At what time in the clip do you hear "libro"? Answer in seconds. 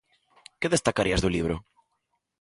1.35-1.55